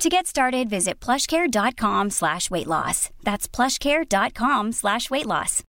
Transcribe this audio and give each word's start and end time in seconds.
To 0.00 0.08
get 0.08 0.26
started, 0.26 0.70
visit 0.70 0.98
plushcare.com 0.98 2.08
slash 2.08 2.50
weight 2.50 2.66
loss. 2.66 3.10
That's 3.22 3.46
plushcare.com 3.46 4.72
slash 4.72 5.10
weight 5.10 5.26
loss. 5.26 5.62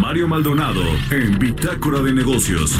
Mario 0.00 0.26
Maldonado 0.26 0.82
en 1.12 1.38
Bitácora 1.38 2.02
de 2.02 2.12
Negocios. 2.12 2.76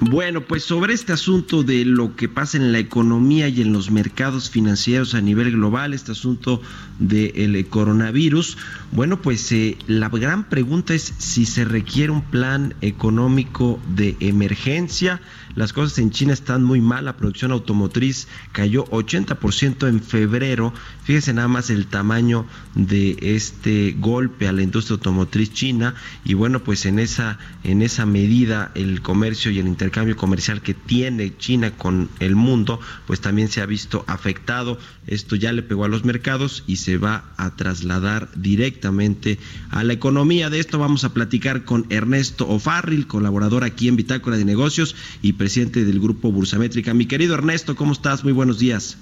Bueno, 0.00 0.42
pues 0.42 0.64
sobre 0.64 0.94
este 0.94 1.12
asunto 1.12 1.62
de 1.62 1.84
lo 1.84 2.16
que 2.16 2.28
pasa 2.28 2.56
en 2.56 2.72
la 2.72 2.78
economía 2.78 3.48
y 3.48 3.62
en 3.62 3.72
los 3.72 3.90
mercados 3.90 4.50
financieros 4.50 5.14
a 5.14 5.20
nivel 5.20 5.52
global, 5.52 5.94
este 5.94 6.12
asunto 6.12 6.60
del 6.98 7.66
coronavirus, 7.66 8.58
bueno, 8.92 9.20
pues 9.20 9.50
eh, 9.52 9.76
la 9.86 10.08
gran 10.08 10.48
pregunta 10.48 10.94
es 10.94 11.12
si 11.18 11.46
se 11.46 11.64
requiere 11.64 12.12
un 12.12 12.22
plan 12.22 12.74
económico 12.80 13.80
de 13.88 14.16
emergencia. 14.20 15.20
Las 15.56 15.72
cosas 15.72 15.98
en 15.98 16.10
China 16.10 16.34
están 16.34 16.62
muy 16.62 16.82
mal, 16.82 17.06
la 17.06 17.16
producción 17.16 17.50
automotriz 17.50 18.28
cayó 18.52 18.84
80% 18.86 19.88
en 19.88 20.02
febrero. 20.02 20.74
Fíjese 21.02 21.32
nada 21.32 21.48
más 21.48 21.70
el 21.70 21.86
tamaño 21.86 22.46
de 22.74 23.16
este 23.20 23.96
golpe 23.98 24.48
a 24.48 24.52
la 24.52 24.62
industria 24.62 24.96
automotriz 24.96 25.54
china 25.54 25.94
y 26.26 26.34
bueno, 26.34 26.62
pues 26.62 26.84
en 26.84 26.98
esa 26.98 27.38
en 27.64 27.80
esa 27.80 28.04
medida 28.04 28.70
el 28.74 29.00
comercio 29.00 29.50
y 29.50 29.58
el 29.58 29.66
intercambio 29.66 30.14
comercial 30.14 30.60
que 30.60 30.74
tiene 30.74 31.36
China 31.38 31.70
con 31.70 32.10
el 32.20 32.36
mundo, 32.36 32.78
pues 33.06 33.20
también 33.20 33.48
se 33.48 33.62
ha 33.62 33.66
visto 33.66 34.04
afectado. 34.06 34.78
Esto 35.06 35.36
ya 35.36 35.52
le 35.52 35.62
pegó 35.62 35.84
a 35.84 35.88
los 35.88 36.04
mercados 36.04 36.64
y 36.66 36.76
se 36.76 36.98
va 36.98 37.32
a 37.38 37.56
trasladar 37.56 38.28
directamente 38.36 39.38
a 39.70 39.84
la 39.84 39.94
economía. 39.94 40.50
De 40.50 40.60
esto 40.60 40.78
vamos 40.78 41.04
a 41.04 41.14
platicar 41.14 41.64
con 41.64 41.86
Ernesto 41.88 42.46
O'Farrill, 42.46 43.06
colaborador 43.06 43.64
aquí 43.64 43.88
en 43.88 43.96
Bitácora 43.96 44.36
de 44.36 44.44
Negocios 44.44 44.94
y 45.22 45.32
del 45.54 46.00
grupo 46.00 46.32
Bursamétrica. 46.32 46.92
Mi 46.92 47.06
querido 47.06 47.34
Ernesto, 47.34 47.76
¿cómo 47.76 47.92
estás? 47.92 48.24
Muy 48.24 48.32
buenos 48.32 48.58
días. 48.58 48.98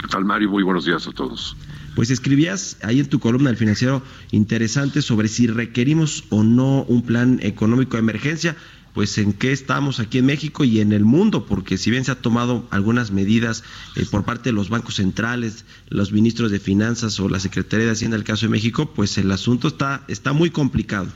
¿Qué 0.00 0.06
tal, 0.06 0.24
Mario? 0.24 0.48
Muy 0.48 0.62
buenos 0.62 0.84
días 0.84 1.08
a 1.08 1.10
todos. 1.10 1.56
Pues 1.96 2.10
escribías 2.10 2.76
ahí 2.82 3.00
en 3.00 3.08
tu 3.08 3.18
columna 3.18 3.50
del 3.50 3.56
financiero 3.56 4.00
interesante 4.30 5.02
sobre 5.02 5.26
si 5.26 5.48
requerimos 5.48 6.24
o 6.30 6.44
no 6.44 6.84
un 6.84 7.02
plan 7.02 7.40
económico 7.42 7.96
de 7.96 8.02
emergencia 8.02 8.56
pues 8.94 9.18
en 9.18 9.32
qué 9.32 9.50
estamos 9.50 9.98
aquí 9.98 10.18
en 10.18 10.26
México 10.26 10.62
y 10.62 10.80
en 10.80 10.92
el 10.92 11.04
mundo, 11.04 11.46
porque 11.46 11.76
si 11.76 11.90
bien 11.90 12.04
se 12.04 12.12
ha 12.12 12.22
tomado 12.22 12.66
algunas 12.70 13.10
medidas 13.10 13.62
eh, 13.96 14.04
por 14.08 14.24
parte 14.24 14.50
de 14.50 14.52
los 14.52 14.68
bancos 14.68 14.96
centrales, 14.96 15.64
los 15.88 16.12
ministros 16.12 16.50
de 16.50 16.60
finanzas 16.60 17.18
o 17.20 17.28
la 17.28 17.40
Secretaría 17.40 17.86
de 17.86 17.92
Hacienda, 17.92 18.16
en 18.16 18.20
el 18.20 18.26
caso 18.26 18.46
de 18.46 18.50
México, 18.50 18.92
pues 18.94 19.16
el 19.18 19.30
asunto 19.30 19.68
está, 19.68 20.02
está 20.08 20.32
muy 20.32 20.50
complicado. 20.50 21.08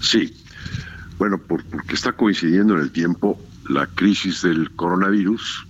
Sí, 0.00 0.34
bueno, 1.18 1.38
porque 1.38 1.94
está 1.94 2.12
coincidiendo 2.12 2.74
en 2.74 2.80
el 2.80 2.92
tiempo 2.92 3.38
la 3.68 3.86
crisis 3.86 4.42
del 4.42 4.70
coronavirus, 4.72 5.66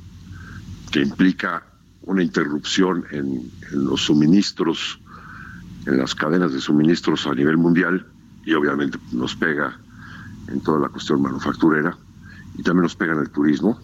que 0.90 1.00
implica 1.00 1.62
una 2.02 2.22
interrupción 2.22 3.04
en, 3.10 3.50
los 3.72 4.02
suministros, 4.02 5.00
en 5.86 5.98
las 5.98 6.14
cadenas 6.14 6.52
de 6.52 6.60
suministros 6.60 7.26
a 7.26 7.34
nivel 7.34 7.56
mundial, 7.56 8.06
y 8.44 8.54
obviamente 8.54 8.98
nos 9.12 9.36
pega 9.36 9.78
en 10.48 10.60
toda 10.60 10.80
la 10.80 10.88
cuestión 10.88 11.22
manufacturera, 11.22 11.96
y 12.58 12.62
también 12.62 12.82
nos 12.82 12.96
pega 12.96 13.12
en 13.12 13.20
el 13.20 13.30
turismo. 13.30 13.78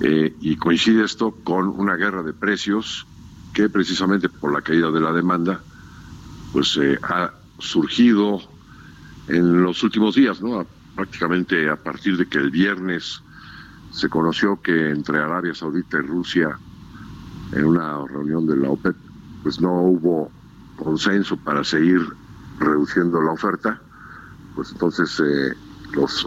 Eh, 0.00 0.34
y 0.40 0.56
coincide 0.56 1.04
esto 1.04 1.34
con 1.42 1.68
una 1.68 1.94
guerra 1.94 2.22
de 2.22 2.34
precios 2.34 3.06
que 3.54 3.70
precisamente 3.70 4.28
por 4.28 4.52
la 4.52 4.60
caída 4.60 4.90
de 4.90 5.00
la 5.00 5.12
demanda, 5.12 5.60
pues 6.52 6.76
eh, 6.76 6.98
ha 7.02 7.32
surgido 7.58 8.42
en 9.28 9.62
los 9.62 9.82
últimos 9.82 10.14
días, 10.14 10.40
¿no? 10.40 10.66
Prácticamente 10.94 11.68
a 11.68 11.76
partir 11.76 12.16
de 12.16 12.26
que 12.26 12.38
el 12.38 12.50
viernes 12.50 13.20
se 13.92 14.08
conoció 14.08 14.60
que 14.60 14.90
entre 14.90 15.18
Arabia 15.18 15.54
Saudita 15.54 15.98
y 15.98 16.02
Rusia, 16.02 16.58
en 17.52 17.64
una 17.64 18.04
reunión 18.06 18.46
de 18.46 18.56
la 18.56 18.70
OPEP, 18.70 18.96
pues 19.42 19.60
no 19.60 19.72
hubo 19.80 20.30
consenso 20.76 21.36
para 21.36 21.64
seguir 21.64 22.00
reduciendo 22.58 23.20
la 23.22 23.32
oferta, 23.32 23.80
pues 24.54 24.72
entonces 24.72 25.20
eh, 25.20 25.54
los 25.92 26.26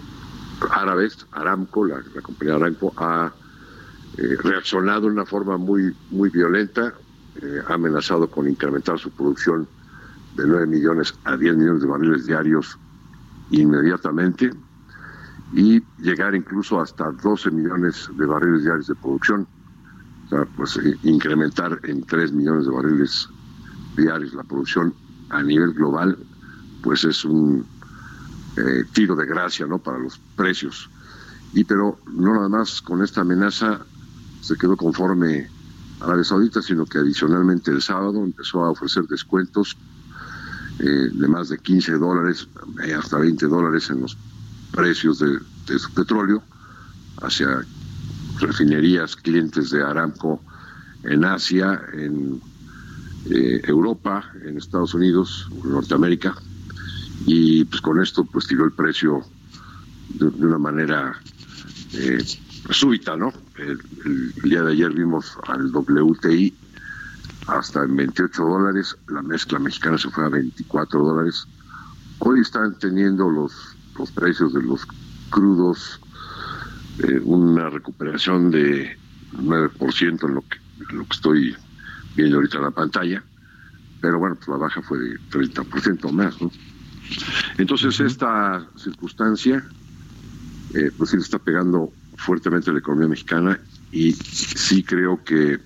árabes, 0.72 1.26
Aramco, 1.32 1.86
la, 1.86 2.02
compañía 2.22 2.56
Aramco, 2.56 2.94
ha 2.98 3.32
eh, 4.18 4.38
reaccionado 4.44 5.02
de 5.02 5.08
una 5.08 5.26
forma 5.26 5.58
muy, 5.58 5.96
muy 6.12 6.30
violenta, 6.30 6.94
eh, 7.42 7.62
ha 7.68 7.74
amenazado 7.74 8.30
con 8.30 8.48
incrementar 8.48 9.00
su 9.00 9.12
producción 9.12 9.68
de 10.36 10.48
9 10.48 10.68
millones 10.68 11.14
a 11.26 11.38
10 11.38 11.58
millones 11.58 11.82
de 11.82 11.88
barriles 11.88 12.26
diarios 12.26 12.78
inmediatamente 13.52 14.52
y 15.54 15.82
llegar 15.98 16.36
incluso 16.36 16.80
hasta 16.80 17.12
12 17.12 17.52
millones 17.52 18.10
de 18.18 18.26
barriles 18.26 18.64
diarios 18.64 18.88
de 18.88 18.96
producción. 18.96 19.48
O 20.26 20.30
sea, 20.30 20.46
pues 20.56 20.78
eh, 20.78 20.96
incrementar 21.04 21.80
en 21.84 22.04
3 22.04 22.32
millones 22.34 22.66
de 22.66 22.72
barriles 22.72 23.28
diarios 23.98 24.34
la 24.34 24.44
producción 24.44 24.94
a 25.30 25.42
nivel 25.42 25.74
global, 25.74 26.18
pues 26.84 27.04
es 27.04 27.26
un 27.26 27.66
eh, 28.58 28.84
tiro 28.94 29.16
de 29.16 29.26
gracia, 29.26 29.66
¿no? 29.66 29.80
Para 29.80 29.98
los 29.98 30.20
precios. 30.36 30.90
Y 31.54 31.64
pero 31.64 31.98
no 32.14 32.34
nada 32.34 32.50
más 32.50 32.82
con 32.82 33.04
esta 33.04 33.22
amenaza 33.22 33.80
se 34.42 34.56
quedó 34.56 34.78
conforme 34.78 35.48
Arabia 36.00 36.24
Saudita, 36.24 36.62
sino 36.62 36.86
que 36.86 37.00
adicionalmente 37.00 37.72
el 37.72 37.82
sábado 37.82 38.24
empezó 38.24 38.64
a 38.64 38.72
ofrecer 38.72 39.06
descuentos 39.06 39.78
eh, 40.80 41.10
de 41.12 41.28
más 41.28 41.50
de 41.50 41.58
15 41.58 41.94
dólares, 41.94 42.48
eh, 42.86 42.94
hasta 42.94 43.18
20 43.18 43.48
dólares 43.48 43.90
en 43.90 44.02
los 44.02 44.18
precios 44.72 45.20
de, 45.20 45.40
su 45.78 45.94
petróleo 45.94 46.42
hacia 47.22 47.66
refinerías, 48.40 49.16
clientes 49.16 49.72
de 49.72 49.84
Aramco 49.84 50.42
en 51.04 51.26
Asia, 51.26 51.82
en 51.94 52.42
eh, 53.30 53.62
Europa, 53.66 54.32
en 54.46 54.58
Estados 54.58 54.94
Unidos, 54.94 55.50
Norteamérica, 55.64 56.34
y 57.26 57.66
pues 57.66 57.82
con 57.82 58.02
esto 58.02 58.24
pues 58.24 58.48
tiró 58.48 58.64
el 58.64 58.72
precio 58.72 59.22
de, 60.16 60.26
una 60.26 60.58
manera 60.58 61.20
súbita, 62.70 63.18
¿no? 63.18 63.34
el, 63.58 64.34
día 64.44 64.64
de 64.64 64.72
ayer 64.72 64.92
vimos 64.94 65.38
al 65.48 65.72
WTI 65.76 66.54
hasta 67.50 67.84
en 67.84 67.96
28 67.96 68.44
dólares, 68.44 68.96
la 69.08 69.22
mezcla 69.22 69.60
mexicana 69.60 69.98
se 69.98 70.10
fue 70.10 70.26
a 70.26 70.30
24 70.30 71.04
dólares. 71.04 71.48
Hoy 72.20 72.42
están 72.42 72.78
teniendo 72.80 73.30
los, 73.30 73.52
los 73.98 74.12
precios 74.12 74.54
de 74.54 74.62
los 74.62 74.86
crudos 75.30 76.00
eh, 77.00 77.20
una 77.24 77.70
recuperación 77.70 78.52
de 78.52 78.98
9% 79.34 80.28
en 80.28 80.36
lo, 80.36 80.42
que, 80.42 80.58
lo 80.94 81.04
que 81.06 81.14
estoy 81.14 81.56
viendo 82.16 82.38
ahorita 82.38 82.58
en 82.58 82.64
la 82.64 82.72
pantalla, 82.72 83.24
pero 84.02 84.20
bueno, 84.20 84.36
pues 84.36 84.48
la 84.50 84.58
baja 84.58 84.82
fue 84.82 85.00
de 85.00 85.20
30% 85.32 86.12
más, 86.12 86.42
¿no? 86.42 86.52
Entonces 87.58 88.00
esta 88.00 88.66
circunstancia, 88.76 89.64
eh, 90.74 90.92
pues 90.98 91.10
sí 91.10 91.18
le 91.18 91.24
está 91.24 91.40
pegando 91.40 91.92
fuertemente 92.18 92.70
a 92.70 92.74
la 92.74 92.80
economía 92.80 93.08
mexicana 93.08 93.60
y 93.92 94.12
sí 94.12 94.84
creo 94.84 95.24
que 95.24 95.60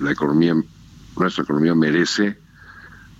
la 0.00 0.10
economía 0.10 0.54
nuestra 1.16 1.44
economía 1.44 1.74
merece 1.74 2.38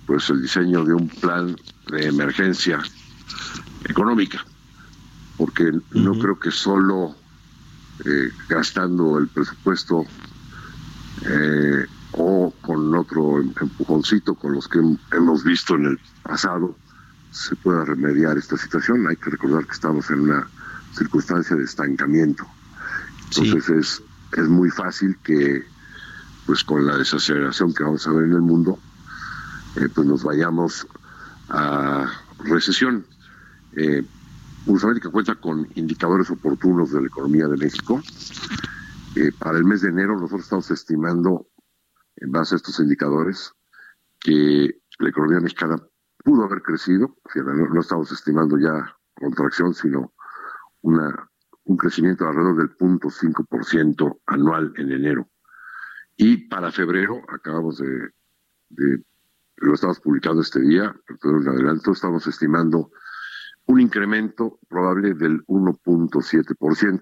pues 0.05 0.29
el 0.29 0.41
diseño 0.41 0.85
de 0.85 0.93
un 0.93 1.09
plan 1.09 1.55
de 1.91 2.07
emergencia 2.07 2.81
económica, 3.83 4.43
porque 5.37 5.71
no 5.91 6.17
creo 6.17 6.39
que 6.39 6.51
solo 6.51 7.15
eh, 8.05 8.31
gastando 8.47 9.17
el 9.17 9.27
presupuesto 9.27 10.05
eh, 11.25 11.85
o 12.13 12.53
con 12.61 12.95
otro 12.95 13.41
empujoncito 13.41 14.35
con 14.35 14.53
los 14.53 14.67
que 14.67 14.79
hemos 15.11 15.43
visto 15.43 15.75
en 15.75 15.87
el 15.87 15.99
pasado 16.23 16.77
se 17.31 17.55
pueda 17.57 17.83
remediar 17.85 18.37
esta 18.37 18.57
situación. 18.57 19.07
Hay 19.07 19.17
que 19.17 19.29
recordar 19.29 19.65
que 19.65 19.73
estamos 19.73 20.09
en 20.09 20.21
una 20.21 20.47
circunstancia 20.95 21.55
de 21.55 21.63
estancamiento. 21.63 22.45
Entonces 23.25 23.69
es, 23.69 24.03
es 24.37 24.47
muy 24.47 24.69
fácil 24.69 25.17
que 25.23 25.65
pues 26.47 26.63
con 26.63 26.87
la 26.87 26.97
desaceleración 26.97 27.73
que 27.73 27.83
vamos 27.83 28.07
a 28.07 28.13
ver 28.13 28.23
en 28.23 28.31
el 28.33 28.41
mundo, 28.41 28.79
eh, 29.75 29.89
pues 29.93 30.07
nos 30.07 30.23
vayamos 30.23 30.87
a 31.49 32.09
recesión. 32.39 33.05
Eh, 33.73 34.03
América 34.83 35.09
cuenta 35.09 35.35
con 35.35 35.67
indicadores 35.75 36.29
oportunos 36.29 36.91
de 36.91 37.01
la 37.01 37.07
economía 37.07 37.47
de 37.47 37.57
México. 37.57 38.01
Eh, 39.15 39.31
para 39.37 39.57
el 39.57 39.65
mes 39.65 39.81
de 39.81 39.89
enero 39.89 40.15
nosotros 40.15 40.43
estamos 40.43 40.71
estimando 40.71 41.47
en 42.15 42.31
base 42.31 42.55
a 42.55 42.57
estos 42.57 42.79
indicadores, 42.79 43.51
que 44.19 44.81
la 44.99 45.09
economía 45.09 45.41
mexicana 45.41 45.77
pudo 46.23 46.45
haber 46.45 46.61
crecido, 46.61 47.17
no, 47.35 47.79
estamos 47.79 48.11
estimando 48.11 48.57
ya 48.57 48.95
contracción, 49.15 49.73
sino 49.73 50.13
una, 50.81 51.29
un 51.65 51.77
crecimiento 51.77 52.27
alrededor 52.27 52.57
del 52.57 52.77
0.5% 52.77 54.19
anual 54.25 54.73
en 54.77 54.91
enero. 54.91 55.29
Y 56.17 56.47
para 56.47 56.71
febrero, 56.71 57.21
acabamos 57.29 57.77
de, 57.77 59.03
lo 59.57 59.73
estamos 59.73 59.99
publicando 59.99 60.41
este 60.41 60.59
día, 60.61 60.95
pero 61.21 61.39
en 61.39 61.47
adelanto, 61.47 61.91
estamos 61.91 62.25
estimando 62.25 62.91
un 63.67 63.79
incremento 63.79 64.59
probable 64.67 65.13
del 65.13 65.45
1.7% 65.45 67.01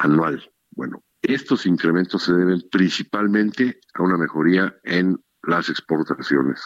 anual. 0.00 0.52
Bueno, 0.70 1.02
estos 1.22 1.64
incrementos 1.64 2.24
se 2.24 2.34
deben 2.34 2.62
principalmente 2.70 3.80
a 3.94 4.02
una 4.02 4.18
mejoría 4.18 4.76
en 4.82 5.18
las 5.42 5.70
exportaciones, 5.70 6.62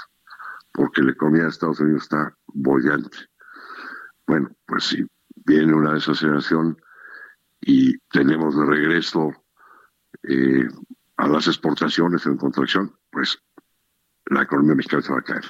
porque 0.72 1.02
la 1.02 1.12
economía 1.12 1.44
de 1.44 1.50
Estados 1.50 1.78
Unidos 1.78 2.02
está 2.02 2.36
bollante. 2.46 3.18
Bueno, 4.26 4.50
pues 4.66 4.84
si 4.84 5.06
viene 5.44 5.72
una 5.72 5.94
desaceleración 5.94 6.76
y 7.60 7.96
tenemos 8.10 8.56
de 8.56 8.66
regreso 8.66 9.32
eh, 10.24 10.68
a 11.18 11.26
las 11.26 11.46
exportaciones 11.48 12.24
en 12.26 12.36
contracción, 12.36 12.96
pues 13.10 13.38
la 14.26 14.42
economía 14.42 14.76
mexicana 14.76 15.02
se 15.02 15.12
va 15.12 15.18
a 15.18 15.22
caer. 15.22 15.44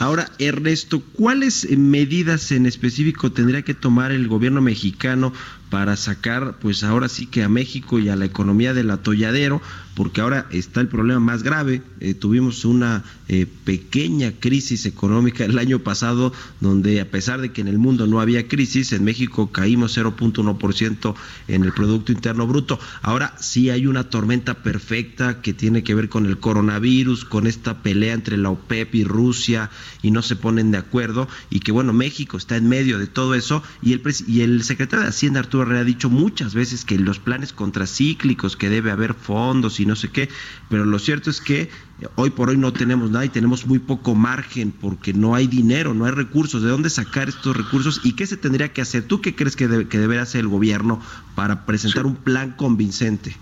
Ahora, 0.00 0.28
Ernesto, 0.38 1.00
¿cuáles 1.00 1.68
medidas 1.76 2.50
en 2.50 2.66
específico 2.66 3.30
tendría 3.30 3.62
que 3.62 3.74
tomar 3.74 4.10
el 4.10 4.26
gobierno 4.26 4.60
mexicano 4.60 5.32
para 5.70 5.96
sacar, 5.96 6.58
pues 6.60 6.82
ahora 6.82 7.08
sí 7.08 7.26
que 7.26 7.44
a 7.44 7.48
México 7.48 8.00
y 8.00 8.08
a 8.08 8.16
la 8.16 8.24
economía 8.24 8.74
del 8.74 8.90
atolladero, 8.90 9.62
porque 9.94 10.20
ahora 10.20 10.46
está 10.50 10.80
el 10.80 10.88
problema 10.88 11.20
más 11.20 11.42
grave. 11.42 11.82
Eh, 12.00 12.14
tuvimos 12.14 12.64
una 12.64 13.04
eh, 13.28 13.46
pequeña 13.64 14.32
crisis 14.32 14.86
económica 14.86 15.44
el 15.44 15.58
año 15.58 15.78
pasado, 15.80 16.32
donde 16.60 17.00
a 17.00 17.10
pesar 17.10 17.40
de 17.40 17.52
que 17.52 17.60
en 17.60 17.68
el 17.68 17.78
mundo 17.78 18.06
no 18.06 18.20
había 18.20 18.48
crisis, 18.48 18.92
en 18.92 19.04
México 19.04 19.52
caímos 19.52 19.96
0.1% 19.96 21.14
en 21.48 21.64
el 21.64 21.72
Producto 21.72 22.12
Interno 22.12 22.46
Bruto. 22.46 22.80
Ahora 23.02 23.34
sí 23.38 23.70
hay 23.70 23.86
una 23.86 24.04
tormenta 24.04 24.54
perfecta 24.62 25.40
que 25.40 25.52
tiene 25.52 25.84
que 25.84 25.94
ver 25.94 26.08
con 26.08 26.26
el 26.26 26.38
coronavirus, 26.38 27.24
con 27.24 27.46
esta 27.46 27.82
pelea 27.82 28.14
entre 28.14 28.38
la 28.38 28.50
OPEP 28.50 28.94
y 28.96 29.04
Rusia, 29.04 29.70
y 30.02 30.10
no 30.10 30.22
se 30.22 30.34
ponen 30.34 30.72
de 30.72 30.78
acuerdo, 30.78 31.28
y 31.50 31.60
que 31.60 31.72
bueno, 31.72 31.92
México 31.92 32.36
está 32.36 32.56
en 32.56 32.68
medio 32.68 32.98
de 32.98 33.06
todo 33.06 33.34
eso, 33.34 33.62
y 33.82 33.92
el, 33.92 34.02
y 34.26 34.40
el 34.40 34.64
secretario 34.64 35.04
de 35.04 35.10
Hacienda, 35.10 35.40
Arturo 35.40 35.59
ha 35.62 35.84
dicho 35.84 36.10
muchas 36.10 36.54
veces 36.54 36.84
que 36.84 36.98
los 36.98 37.18
planes 37.18 37.52
contracíclicos, 37.52 38.56
que 38.56 38.68
debe 38.68 38.90
haber 38.90 39.14
fondos 39.14 39.80
y 39.80 39.86
no 39.86 39.96
sé 39.96 40.10
qué, 40.10 40.28
pero 40.68 40.84
lo 40.84 40.98
cierto 40.98 41.30
es 41.30 41.40
que 41.40 41.70
hoy 42.16 42.30
por 42.30 42.50
hoy 42.50 42.56
no 42.56 42.72
tenemos 42.72 43.10
nada 43.10 43.24
y 43.24 43.28
tenemos 43.28 43.66
muy 43.66 43.78
poco 43.78 44.14
margen 44.14 44.72
porque 44.72 45.12
no 45.12 45.34
hay 45.34 45.46
dinero, 45.46 45.94
no 45.94 46.04
hay 46.04 46.12
recursos. 46.12 46.62
¿De 46.62 46.68
dónde 46.68 46.90
sacar 46.90 47.28
estos 47.28 47.56
recursos 47.56 48.00
y 48.04 48.12
qué 48.12 48.26
se 48.26 48.36
tendría 48.36 48.72
que 48.72 48.82
hacer? 48.82 49.06
¿Tú 49.06 49.20
qué 49.20 49.34
crees 49.34 49.56
que, 49.56 49.68
debería 49.68 50.22
hacer 50.22 50.42
el 50.42 50.48
gobierno 50.48 51.00
para 51.34 51.66
presentar 51.66 52.06
un 52.06 52.16
plan 52.16 52.52
convincente? 52.56 53.36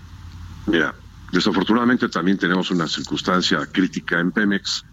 Mira, 0.67 0.95
desafortunadamente 1.31 2.09
también 2.09 2.37
tenemos 2.37 2.71
una 2.71 2.87
circunstancia 2.87 3.65
crítica 3.71 4.19
en 4.19 4.31
Pemex 4.31 4.83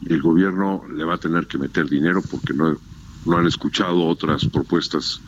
y 0.00 0.12
el 0.12 0.22
gobierno 0.22 0.82
le 0.92 1.04
va 1.04 1.14
a 1.14 1.18
tener 1.18 1.46
que 1.46 1.58
meter 1.58 1.88
dinero 1.88 2.22
porque 2.28 2.54
no, 2.54 2.80
no 3.24 3.36
han 3.36 3.46
escuchado 3.46 4.06
otras 4.06 4.46
propuestas 4.46 5.20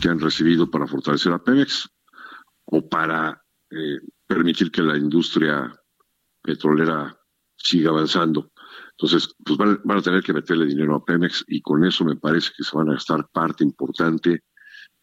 que 0.00 0.08
han 0.08 0.20
recibido 0.20 0.70
para 0.70 0.86
fortalecer 0.86 1.32
a 1.32 1.42
Pemex 1.42 1.88
o 2.66 2.88
para 2.88 3.42
eh, 3.70 4.00
permitir 4.26 4.70
que 4.70 4.82
la 4.82 4.96
industria 4.96 5.72
petrolera 6.42 7.16
siga 7.56 7.90
avanzando. 7.90 8.52
Entonces, 8.92 9.34
pues 9.44 9.58
van, 9.58 9.80
a 9.88 10.02
tener 10.02 10.22
que 10.22 10.32
meterle 10.32 10.66
dinero 10.66 10.94
a 10.94 11.04
Pemex 11.04 11.44
y 11.48 11.60
con 11.60 11.84
eso 11.84 12.04
me 12.04 12.16
parece 12.16 12.50
que 12.56 12.64
se 12.64 12.76
van 12.76 12.88
a 12.90 12.94
gastar 12.94 13.28
parte 13.32 13.64
importante 13.64 14.44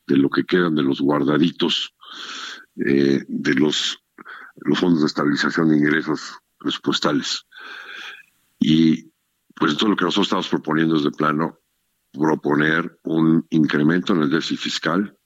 de 0.06 0.18
lo 0.18 0.30
que 0.30 0.46
quedan 0.46 0.76
de 0.76 0.84
los 0.84 1.02
guardaditos 1.02 1.94
eh, 2.86 3.24
de 3.28 3.54
los, 3.56 4.00
los 4.56 4.80
fondos 4.80 5.02
de 5.02 5.08
estabilización 5.08 5.70
de 5.70 5.78
ingresos 5.78 6.38
presupuestales. 6.58 7.46
Y 8.60 9.12
pues 9.56 9.76
todo 9.78 9.90
lo 9.92 9.96
que 9.96 10.06
nosotros 10.06 10.28
estamos 10.28 10.50
proponiendo 10.50 10.96
es 10.96 11.04
de 11.04 11.12
plano 11.12 11.60
proponer 12.18 13.00
un 13.04 13.46
incremento 13.50 14.14
en 14.14 14.24
el 14.24 14.30
déficit 14.30 14.60
fiscal 14.60 15.18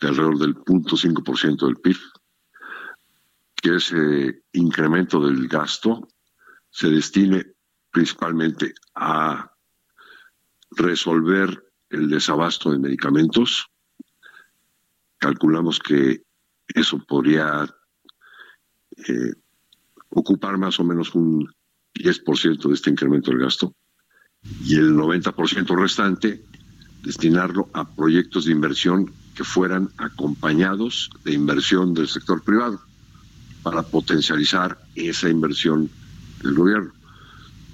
de 0.00 0.08
alrededor 0.08 0.38
del 0.38 0.54
0.5% 0.56 1.66
del 1.66 1.76
PIB, 1.76 1.98
que 3.56 3.76
ese 3.76 4.42
incremento 4.52 5.20
del 5.24 5.46
gasto 5.46 6.08
se 6.70 6.88
destine 6.88 7.54
principalmente 7.90 8.74
a 8.94 9.52
resolver 10.70 11.62
el 11.90 12.08
desabasto 12.08 12.70
de 12.70 12.78
medicamentos. 12.78 13.66
Calculamos 15.18 15.78
que 15.78 16.24
eso 16.74 16.98
podría 17.06 17.64
eh, 18.96 19.34
ocupar 20.08 20.58
más 20.58 20.80
o 20.80 20.84
menos 20.84 21.14
un 21.14 21.46
10% 21.94 22.68
de 22.68 22.74
este 22.74 22.90
incremento 22.90 23.30
del 23.30 23.40
gasto 23.40 23.74
y 24.44 24.76
el 24.76 24.94
90% 24.94 25.76
restante 25.76 26.42
destinarlo 27.02 27.68
a 27.72 27.88
proyectos 27.88 28.44
de 28.44 28.52
inversión 28.52 29.12
que 29.34 29.44
fueran 29.44 29.88
acompañados 29.96 31.10
de 31.24 31.32
inversión 31.32 31.94
del 31.94 32.08
sector 32.08 32.42
privado 32.42 32.80
para 33.62 33.82
potencializar 33.82 34.78
esa 34.94 35.28
inversión 35.28 35.90
del 36.42 36.54
gobierno. 36.54 36.92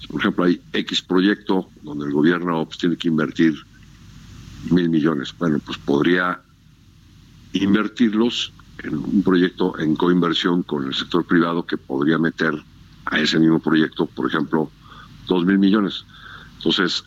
Por 0.08 0.20
ejemplo, 0.20 0.44
hay 0.44 0.60
X 0.72 1.02
proyecto 1.02 1.68
donde 1.82 2.06
el 2.06 2.12
gobierno 2.12 2.64
pues, 2.64 2.78
tiene 2.78 2.96
que 2.96 3.08
invertir 3.08 3.54
mil 4.70 4.88
millones. 4.88 5.34
Bueno, 5.38 5.58
pues 5.64 5.76
podría 5.78 6.40
invertirlos 7.52 8.52
en 8.78 8.96
un 8.96 9.22
proyecto 9.22 9.78
en 9.78 9.96
coinversión 9.96 10.62
con 10.62 10.86
el 10.86 10.94
sector 10.94 11.26
privado 11.26 11.66
que 11.66 11.76
podría 11.76 12.18
meter 12.18 12.54
a 13.06 13.20
ese 13.20 13.38
mismo 13.38 13.58
proyecto, 13.58 14.06
por 14.06 14.28
ejemplo, 14.28 14.70
dos 15.26 15.44
mil 15.44 15.58
millones. 15.58 16.04
Entonces, 16.58 17.04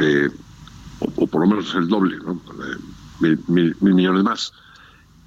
eh, 0.00 0.28
o, 1.00 1.26
por 1.26 1.42
lo 1.42 1.48
menos 1.48 1.74
el 1.74 1.88
doble, 1.88 2.16
¿no? 2.18 2.34
Eh, 2.34 3.36
mil, 3.48 3.76
millones 3.80 4.22
más. 4.22 4.52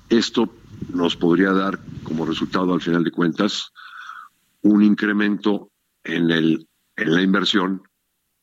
Esto 0.10 0.50
nos 0.94 1.16
podría 1.18 1.52
dar 1.52 1.78
como 2.04 2.26
resultado, 2.26 2.74
al 2.74 2.82
final 2.82 3.04
de 3.04 3.12
cuentas, 3.12 3.72
un 4.62 4.82
incremento 4.82 5.72
en, 6.04 6.32
el, 6.32 6.68
en 6.96 7.14
la 7.14 7.22
inversión 7.22 7.84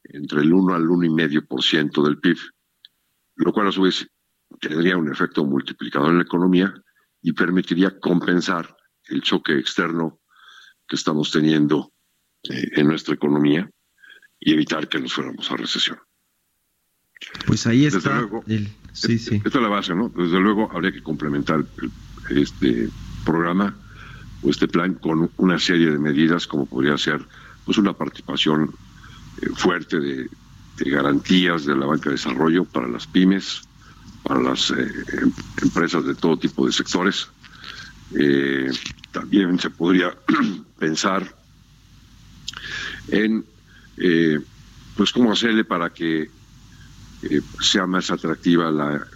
entre 0.05 0.43
el 0.43 0.53
1 0.53 0.75
al 0.75 0.85
1,5% 0.85 2.05
del 2.05 2.19
PIB, 2.19 2.37
lo 3.37 3.53
cual 3.53 3.69
a 3.69 3.73
su 3.73 3.83
vez 3.83 4.07
tendría 4.61 4.99
un 4.99 5.11
efecto 5.11 5.45
multiplicador 5.47 6.11
en 6.11 6.19
la 6.19 6.25
economía 6.25 6.75
y 7.23 7.33
permitiría 7.33 7.99
compensar 7.99 8.77
el 9.05 9.23
choque 9.23 9.59
externo 9.59 10.21
que 10.87 10.97
estamos 10.97 11.31
teniendo 11.31 11.91
eh, 12.43 12.69
en 12.77 12.87
nuestra 12.87 13.15
economía 13.15 13.69
y 14.45 14.53
evitar 14.53 14.89
que 14.89 15.01
nos 15.01 15.15
fuéramos 15.15 15.51
a 15.51 15.57
recesión. 15.57 15.99
Pues 17.47 17.67
ahí 17.67 17.87
está. 17.87 18.29
sí, 18.93 19.19
sí. 19.19 19.41
Esta 19.45 19.59
es 19.59 19.63
la 19.63 19.69
base, 19.69 19.95
¿no? 19.95 20.11
Desde 20.11 20.39
luego 20.39 20.71
habría 20.71 20.93
que 20.93 21.03
complementar 21.03 21.65
este 22.31 22.91
programa 23.25 23.75
o 24.43 24.51
este 24.51 24.69
plan 24.69 24.95
con 24.95 25.31
una 25.39 25.59
serie 25.59 25.91
de 25.91 25.99
medidas 25.99 26.47
como 26.47 26.67
podría 26.67 26.99
ser 26.99 27.27
pues 27.65 27.79
una 27.79 27.95
participación 27.95 28.75
eh, 29.41 29.47
fuerte 29.55 29.99
de, 29.99 30.29
garantías 30.77 31.65
de 31.65 31.77
la 31.77 31.87
banca 31.87 32.11
de 32.11 32.17
desarrollo 32.17 32.65
para 32.65 32.89
las 32.89 33.07
pymes, 33.07 33.63
para 34.23 34.43
las 34.43 34.71
eh, 34.71 34.75
em, 34.75 35.33
empresas 35.63 36.05
de 36.05 36.15
todo 36.15 36.37
tipo 36.37 36.67
de 36.67 36.73
sectores. 36.73 37.29
Eh, 38.19 38.71
también 39.13 39.59
se 39.59 39.71
podría 39.71 40.15
pensar 40.79 41.35
en 43.09 43.45
eh, 43.97 44.39
pues 44.97 45.13
cómo 45.13 45.33
hacerle 45.33 45.65
para 45.65 45.91
que 45.91 46.23
eh, 47.23 47.41
sea 47.61 47.87
más 47.87 48.11
atractiva 48.11 48.71
la, 48.71 49.07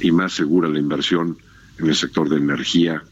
y, 0.00 0.10
más 0.10 0.32
segura 0.32 0.68
la 0.68 0.78
inversión 0.78 1.36
en 1.78 1.86
el 1.86 1.94
sector 1.94 2.28
de 2.28 2.36
energía 2.36 3.02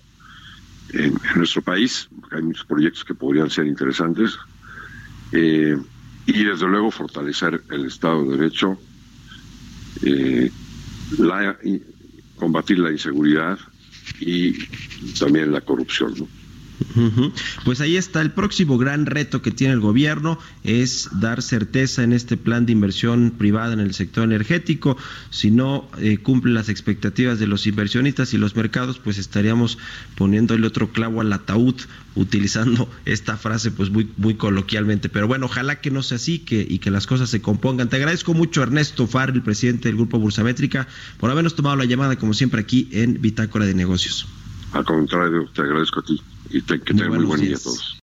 en, 0.93 1.15
nuestro 1.37 1.63
país. 1.63 2.09
Hay 2.33 2.43
muchos 2.43 2.65
proyectos 2.65 3.05
que 3.05 3.15
podrían 3.15 3.51
ser 3.51 3.67
interesantes. 3.67 4.37
Eh, 5.33 5.77
y 6.27 6.45
desde 6.45 6.67
luego 6.67 6.91
fortalecer 6.91 7.63
el 7.71 7.87
Estado 7.87 8.25
de 8.25 8.37
Derecho, 8.37 8.79
combatir 12.37 12.81
la 12.81 12.91
inseguridad 12.91 13.59
y 14.21 14.53
también 15.19 15.53
la 15.53 15.61
corrupción. 15.61 16.15
Pues 17.65 17.81
ahí 17.81 17.97
está 17.97 18.21
el 18.21 18.33
próximo 18.33 18.77
gran 18.77 19.07
reto 19.07 19.41
que 19.41 19.51
tiene 19.51 19.75
el 19.75 19.81
gobierno 19.81 20.39
es 20.63 21.09
dar 21.13 21.43
certeza 21.43 22.03
en 22.03 22.13
este 22.13 22.37
plan 22.37 22.67
de 22.67 22.73
inversión 22.73 23.33
privada 23.37 23.73
en 23.73 23.81
el 23.81 23.95
sector 23.95 24.25
energético. 24.25 24.97
Si 25.31 25.51
no 25.51 25.89
eh, 25.99 26.19
cumple 26.19 26.53
las 26.53 26.69
expectativas 26.69 27.39
de 27.39 27.47
los 27.47 27.67
inversionistas 27.67 28.35
y 28.35 28.39
los 28.39 28.57
mercados, 28.57 28.99
pues 28.99 29.19
estaríamos 29.19 29.79
poniéndole 30.17 30.67
otro 30.67 30.91
clavo 30.93 31.21
al 31.21 31.33
ataúd 31.33 31.77
utilizando 32.15 32.89
esta 33.05 33.37
frase 33.37 33.71
pues 33.71 33.91
muy 33.91 34.11
muy 34.17 34.35
coloquialmente. 34.35 35.09
Pero 35.09 35.29
bueno, 35.29 35.47
ojalá 35.47 35.81
que 35.81 35.91
no 35.91 36.03
sea 36.03 36.17
así 36.17 36.39
que, 36.41 36.67
y 36.69 36.79
que 36.79 36.91
las 36.91 37.07
cosas 37.07 37.31
se 37.31 37.41
compongan. 37.41 37.89
Te 37.89 37.97
agradezco 37.97 38.35
mucho 38.35 38.63
Ernesto 38.63 39.07
Far, 39.07 39.31
el 39.31 39.43
presidente 39.43 39.89
del 39.89 39.97
Grupo 39.97 40.19
Bursamétrica, 40.19 40.89
por 41.19 41.31
habernos 41.31 41.55
tomado 41.55 41.77
la 41.77 41.85
llamada 41.85 42.17
como 42.17 42.35
siempre 42.35 42.61
aquí 42.61 42.89
en 42.93 43.21
Bitácora 43.21 43.65
de 43.65 43.75
Negocios. 43.75 44.27
Al 44.73 44.85
contrario, 44.85 45.49
te 45.55 45.63
agradezco 45.63 46.01
a 46.01 46.03
ti 46.03 46.21
y 46.51 46.63
que 46.63 46.79
tengan 46.79 47.15
muy 47.15 47.25
buen 47.25 47.41
día 47.41 47.57
a 47.57 47.59
todos. 47.59 47.99